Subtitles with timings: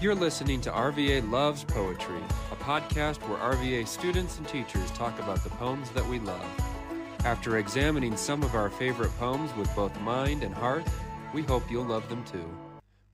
[0.00, 2.20] You're listening to RVA Loves Poetry,
[2.52, 6.46] a podcast where RVA students and teachers talk about the poems that we love.
[7.24, 10.84] After examining some of our favorite poems with both mind and heart,
[11.34, 12.48] we hope you'll love them too.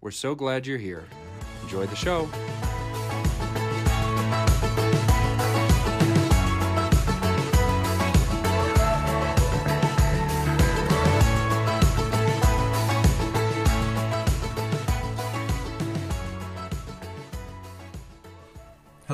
[0.03, 1.05] We're so glad you're here.
[1.63, 2.29] Enjoy the show.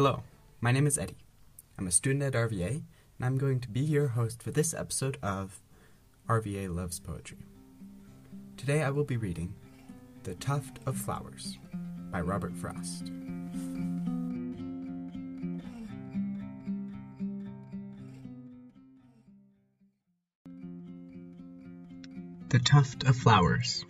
[0.02, 0.22] Hello,
[0.62, 1.18] my name is Eddie.
[1.76, 2.84] I'm a student at RVA, and
[3.20, 5.60] I'm going to be your host for this episode of
[6.26, 7.44] RVA Loves Poetry.
[8.56, 9.52] Today I will be reading
[10.22, 11.58] The Tuft of Flowers
[12.10, 13.12] by Robert Frost.
[22.48, 23.84] The Tuft of Flowers.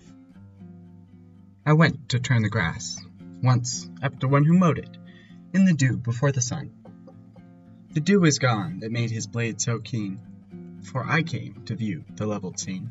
[1.64, 2.98] I went to turn the grass,
[3.44, 4.96] once after one who mowed it,
[5.52, 6.70] in the dew before the sun.
[7.92, 10.20] The dew is gone that made his blade so keen,
[10.82, 12.90] for I came to view the leveled scene.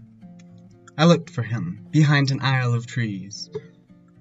[0.97, 3.49] I looked for him behind an aisle of trees.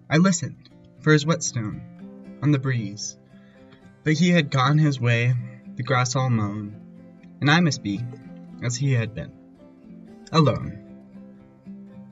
[0.08, 3.16] I listened for his whetstone on the breeze.
[4.04, 5.34] But he had gone his way,
[5.74, 6.80] the grass all mown,
[7.40, 8.00] and I must be
[8.62, 9.32] as he had been,
[10.32, 10.78] alone.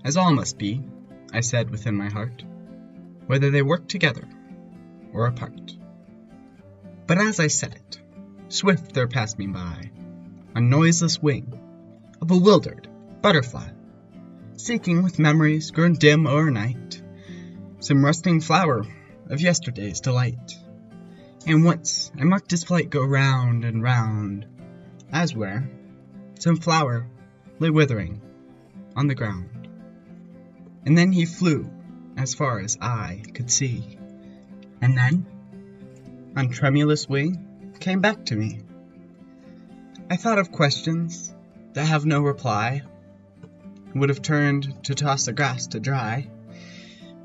[0.04, 0.82] As all must be,
[1.32, 2.44] I said within my heart,
[3.26, 4.28] whether they work together
[5.12, 5.76] or apart.
[7.06, 8.00] But as I said it,
[8.48, 9.90] swift there passed me by,
[10.54, 11.52] a noiseless wing,
[12.20, 12.88] a bewildered
[13.22, 13.68] butterfly,
[14.56, 17.00] seeking with memories grown dim o'ernight,
[17.78, 18.84] some rusting flower
[19.28, 20.58] of yesterday's delight.
[21.46, 24.46] And once I marked his flight go round and round,
[25.12, 25.70] as where
[26.40, 27.06] some flower
[27.60, 28.20] lay withering
[28.96, 29.68] on the ground.
[30.84, 31.70] And then he flew
[32.16, 33.96] as far as eye could see,
[34.80, 35.26] and then
[36.36, 38.60] on tremulous wing, came back to me.
[40.10, 41.34] I thought of questions
[41.72, 42.82] that have no reply,
[43.94, 46.28] would have turned to toss the grass to dry,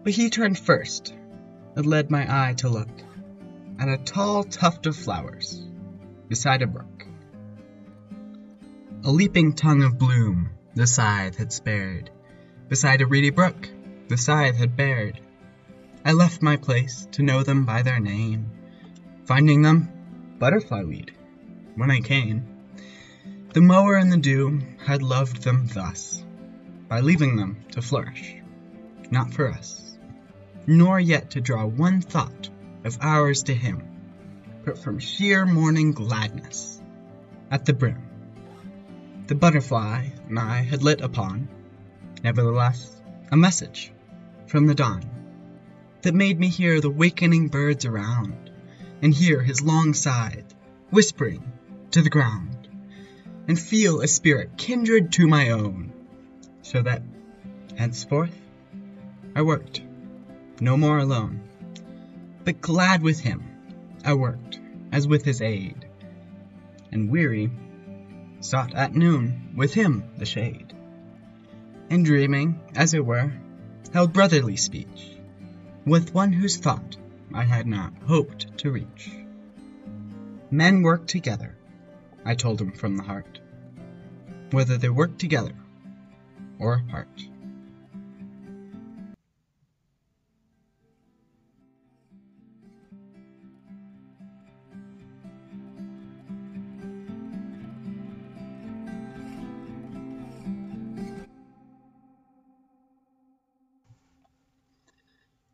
[0.04, 1.14] but he turned first
[1.76, 2.90] and led my eye to look
[3.80, 5.62] at a tall tuft of flowers
[6.30, 7.06] beside a brook.
[9.04, 12.10] A leaping tongue of bloom the scythe had spared,
[12.70, 13.70] beside a reedy brook
[14.08, 15.20] the scythe had bared.
[16.06, 18.50] I left my place to know them by their name
[19.32, 19.88] finding them
[20.40, 21.10] butterfly weed
[21.76, 22.46] when I came.
[23.54, 26.22] The mower and the dew had loved them thus,
[26.90, 28.36] by leaving them to flourish,
[29.10, 29.98] not for us,
[30.68, 32.50] nor yet to draw one thought
[32.84, 33.82] of ours to him,
[34.66, 36.82] but from sheer morning gladness
[37.50, 38.04] at the brim.
[39.28, 41.48] The butterfly and I had lit upon,
[42.22, 43.94] nevertheless, a message
[44.48, 45.06] from the dawn
[46.02, 48.41] that made me hear the wakening birds around
[49.02, 50.54] and hear his long scythe
[50.92, 51.52] whispering
[51.92, 52.68] to the ground,
[53.48, 55.92] and feel a spirit kindred to my own,
[56.62, 57.02] so that
[57.78, 58.36] henceforth
[59.36, 59.82] I worked
[60.60, 61.42] no more alone,
[62.44, 63.44] but glad with him
[64.06, 64.60] I worked
[64.92, 65.86] as with his aid,
[66.92, 67.50] and weary
[68.42, 70.74] sought at noon with him the shade,
[71.90, 73.32] and dreaming, as it were,
[73.94, 75.18] held brotherly speech
[75.86, 76.98] with one whose thought
[77.34, 79.12] I had not hoped to reach.
[80.50, 81.56] Men work together,
[82.26, 83.40] I told him from the heart,
[84.52, 85.54] whether they work together
[86.60, 87.08] or apart.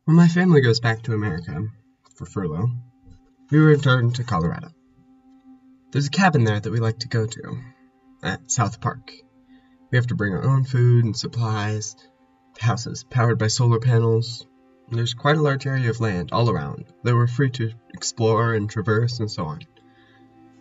[0.08, 1.66] When my family goes back to America
[2.14, 2.70] for furlough,
[3.50, 4.70] we return to Colorado.
[5.92, 7.58] There's a cabin there that we like to go to
[8.22, 9.12] at South Park.
[9.90, 11.94] We have to bring our own food and supplies.
[12.54, 14.46] The house is powered by solar panels.
[14.90, 18.70] There's quite a large area of land all around that we're free to explore and
[18.70, 19.60] traverse and so on.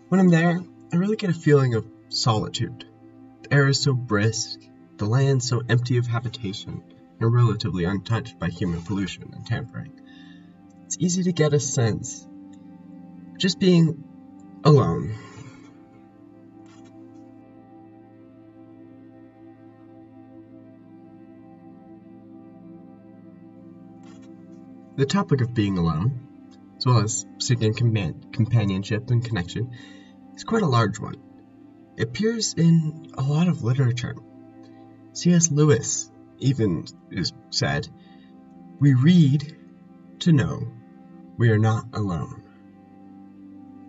[0.10, 0.60] When I'm there,
[0.92, 2.84] I really get a feeling of solitude.
[3.44, 4.60] The air is so brisk,
[4.98, 6.84] the land so empty of habitation
[7.20, 10.00] and relatively untouched by human pollution and tampering.
[10.86, 12.28] It's easy to get a sense
[13.38, 14.04] just being
[14.64, 15.16] alone.
[24.96, 26.28] The topic of being alone,
[26.78, 29.70] as well as seeking companionship and connection,
[30.36, 31.18] is quite a large one.
[31.98, 34.16] It appears in a lot of literature.
[35.14, 35.52] C.S.
[35.52, 37.88] Lewis even is said,
[38.80, 39.56] We read
[40.20, 40.68] to know
[41.38, 42.44] we are not alone.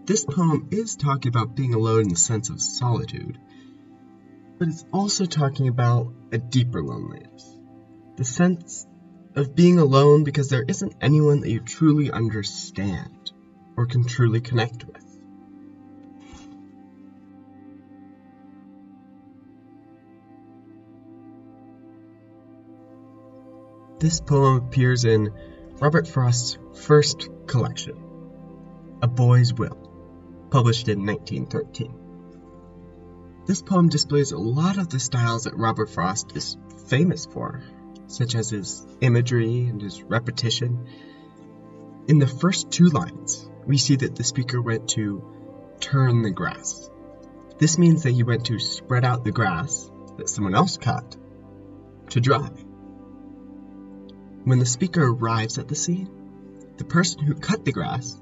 [0.05, 3.39] This poem is talking about being alone in the sense of solitude,
[4.59, 7.59] but it's also talking about a deeper loneliness.
[8.17, 8.87] The sense
[9.35, 13.33] of being alone because there isn't anyone that you truly understand
[13.77, 15.08] or can truly connect with.
[23.99, 25.33] This poem appears in
[25.81, 27.97] Robert Frost's first collection,
[29.03, 29.77] A Boy's Will,
[30.50, 31.93] published in 1913.
[33.45, 36.56] This poem displays a lot of the styles that Robert Frost is
[36.87, 37.65] famous for,
[38.06, 40.87] such as his imagery and his repetition.
[42.06, 45.25] In the first two lines, we see that the speaker went to
[45.81, 46.89] turn the grass.
[47.59, 51.17] This means that he went to spread out the grass that someone else cut
[52.11, 52.49] to dry.
[54.49, 56.09] When the speaker arrives at the scene,
[56.79, 58.19] the person who cut the grass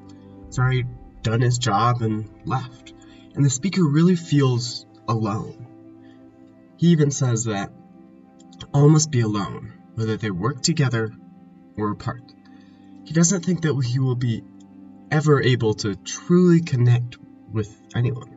[0.46, 0.84] has already
[1.22, 2.94] done his job and left,
[3.36, 5.68] and the speaker really feels alone.
[6.78, 7.70] He even says that
[8.74, 11.12] all must be alone, whether they work together
[11.76, 12.24] or apart.
[13.04, 14.42] He doesn't think that he will be
[15.12, 17.18] ever able to truly connect
[17.52, 18.36] with anyone.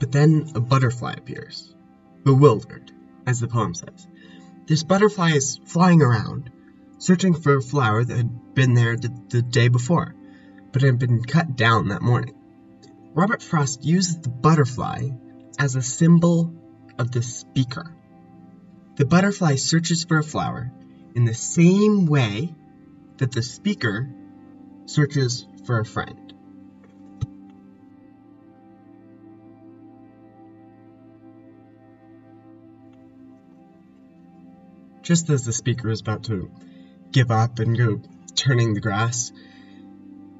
[0.00, 1.74] But then a butterfly appears,
[2.24, 2.90] bewildered,
[3.26, 4.08] as the poem says.
[4.66, 6.50] This butterfly is flying around,
[6.98, 10.14] searching for a flower that had been there the, the day before,
[10.72, 12.34] but had been cut down that morning.
[13.14, 15.10] Robert Frost uses the butterfly
[15.58, 16.54] as a symbol
[16.98, 17.94] of the speaker.
[18.96, 20.72] The butterfly searches for a flower
[21.14, 22.54] in the same way
[23.18, 24.08] that the speaker
[24.86, 26.33] searches for a friend.
[35.04, 36.50] Just as the speaker is about to
[37.12, 38.00] give up and go
[38.34, 39.32] turning the grass,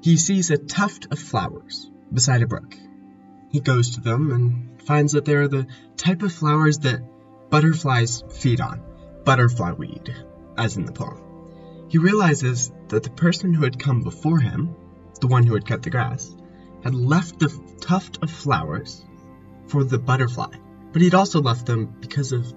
[0.01, 2.75] he sees a tuft of flowers beside a brook.
[3.51, 5.67] He goes to them and finds that they are the
[5.99, 7.03] type of flowers that
[7.51, 8.83] butterflies feed on,
[9.23, 10.17] butterfly weed,
[10.57, 11.21] as in the poem.
[11.91, 14.75] He realizes that the person who had come before him,
[15.21, 16.35] the one who had cut the grass,
[16.83, 19.05] had left the tuft of flowers
[19.67, 20.57] for the butterfly,
[20.91, 22.51] but he'd also left them because of,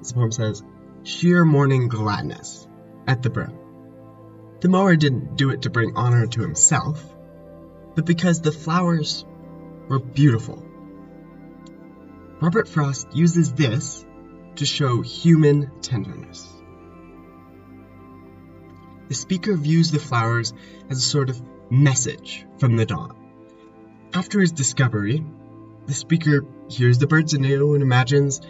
[0.00, 0.64] as the poem says,
[1.04, 2.66] sheer morning gladness
[3.06, 3.56] at the brim.
[4.60, 7.04] The mower didn't do it to bring honor to himself,
[7.94, 9.24] but because the flowers
[9.88, 10.64] were beautiful.
[12.40, 14.04] Robert Frost uses this
[14.56, 16.48] to show human tenderness.
[19.08, 20.54] The speaker views the flowers
[20.88, 23.14] as a sort of message from the dawn.
[24.14, 25.24] After his discovery,
[25.86, 28.40] the speaker hears the birds anew and imagines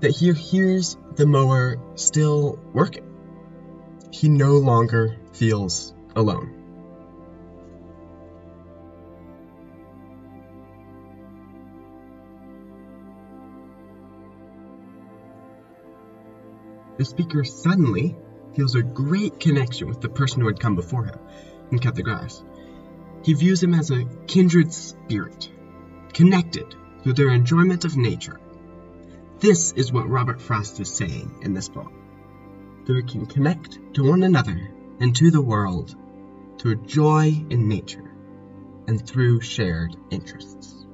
[0.00, 3.04] that he hears the mower still working.
[4.10, 6.52] He no longer feels alone.
[16.98, 18.16] The speaker suddenly
[18.54, 21.18] feels a great connection with the person who had come before him
[21.70, 22.42] and cut the grass.
[23.22, 25.50] He views him as a kindred spirit,
[26.14, 28.40] connected through their enjoyment of nature
[29.38, 31.92] this is what Robert Frost is saying in this book.
[32.86, 35.94] That we can connect to one another and to the world
[36.58, 38.10] through joy in nature
[38.86, 40.85] and through shared interests.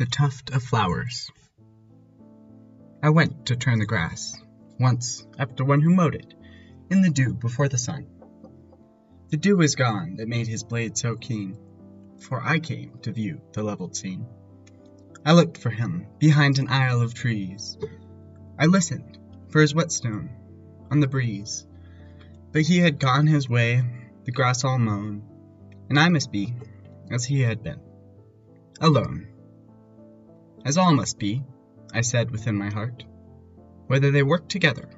[0.00, 1.30] The Tuft of Flowers
[3.02, 4.34] I went to turn the grass,
[4.78, 6.32] once after one who mowed it,
[6.88, 8.06] in the dew before the sun.
[9.28, 11.58] The dew is gone that made his blade so keen,
[12.18, 14.24] for I came to view the levelled scene.
[15.22, 17.76] I looked for him behind an aisle of trees.
[18.58, 19.18] I listened
[19.50, 20.30] for his whetstone
[20.90, 21.66] on the breeze,
[22.52, 23.84] but he had gone his way,
[24.24, 25.24] the grass all mown,
[25.90, 26.54] and I must be
[27.10, 27.82] as he had been,
[28.80, 29.29] alone
[30.64, 31.42] as all must be,
[31.92, 33.04] I said within my heart,
[33.86, 34.88] whether they work together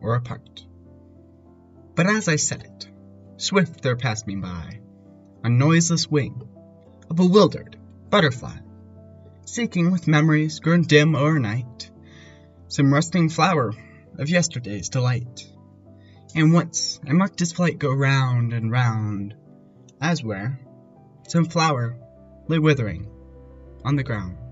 [0.00, 0.64] or apart.
[1.94, 2.88] But as I said it,
[3.36, 4.80] swift there passed me by,
[5.44, 6.42] a noiseless wing,
[7.10, 7.76] a bewildered
[8.10, 8.56] butterfly,
[9.44, 11.90] seeking with memories grown dim o'ernight,
[12.68, 13.72] some rusting flower
[14.18, 15.50] of yesterday's delight.
[16.34, 19.34] And once I marked his flight go round and round,
[20.00, 20.60] as where
[21.26, 21.96] some flower
[22.48, 23.10] lay withering
[23.84, 24.47] on the ground.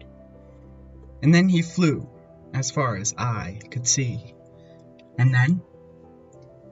[1.23, 2.09] And then he flew
[2.53, 4.35] as far as eye could see,
[5.19, 5.63] and then,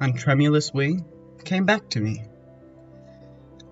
[0.01, 1.05] on tremulous wing,
[1.45, 2.25] came back to me.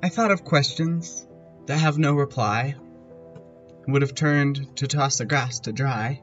[0.02, 1.26] I thought of questions
[1.66, 2.74] that have no reply,
[3.86, 6.22] would have turned to toss the grass to dry,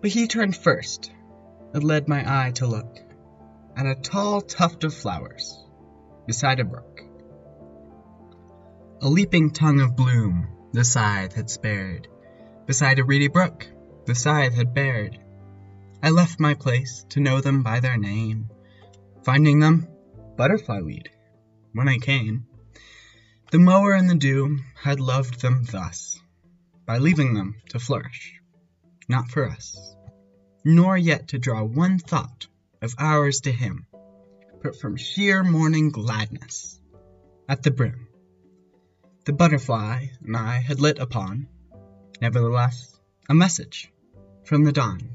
[0.00, 1.10] but he turned first,
[1.72, 2.98] and led my eye to look
[3.76, 5.64] at a tall tuft of flowers
[6.26, 7.00] beside a brook.
[9.00, 12.08] A leaping tongue of bloom the scythe had spared,
[12.66, 13.66] beside a reedy brook
[14.06, 15.18] the scythe had bared.
[16.02, 18.48] I left my place to know them by their name,
[19.24, 19.86] finding them
[20.36, 21.10] butterfly weed
[21.72, 22.46] when I came.
[23.50, 26.20] The mower and the dew had loved them thus,
[26.86, 28.40] by leaving them to flourish,
[29.08, 29.94] not for us,
[30.64, 32.48] nor yet to draw one thought
[32.80, 33.86] of ours to him,
[34.62, 36.80] but from sheer morning gladness
[37.48, 38.08] at the brim.
[39.24, 41.46] The butterfly and I had lit upon,
[42.22, 43.92] nevertheless, a message
[44.44, 45.10] from the dawn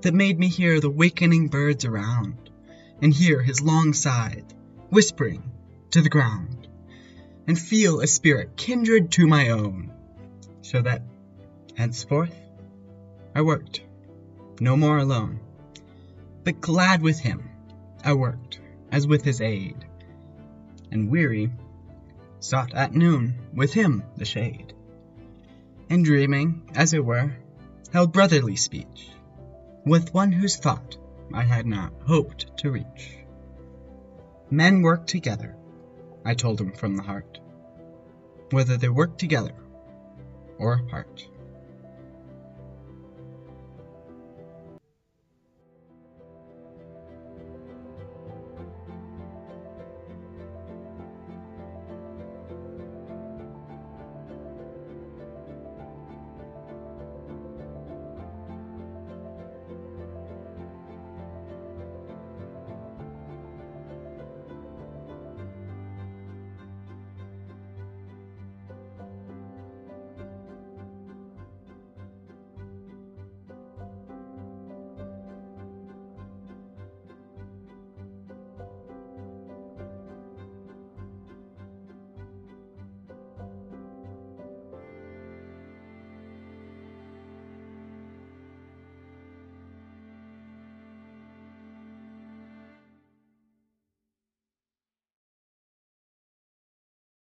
[0.00, 2.48] that made me hear the wakening birds around,
[3.02, 4.54] and hear his long scythe
[4.88, 5.42] whispering
[5.90, 6.66] to the ground,
[7.46, 9.92] and feel a spirit kindred to my own,
[10.62, 11.02] so that
[11.76, 12.34] henceforth
[13.34, 13.82] I worked
[14.60, 15.40] no more alone,
[16.42, 17.50] but glad with him
[18.02, 19.84] I worked as with his aid,
[20.90, 21.52] and weary
[22.40, 24.73] sought at noon with him the shade,
[25.90, 27.32] and dreaming, as it were,
[27.92, 29.10] held brotherly speech
[29.86, 30.96] with one whose thought
[31.32, 33.18] I had not hoped to reach.
[34.50, 35.56] Men work together,
[36.24, 37.38] I told him from the heart,
[38.50, 39.54] whether they work together
[40.58, 41.28] or apart.